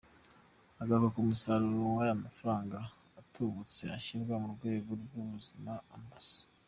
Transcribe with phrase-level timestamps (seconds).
[0.81, 2.77] Agaruka ku musaruro w’aya mafaranga
[3.19, 6.09] atubutse ashyirwa mu rwego rw’Ubuzima, Amb.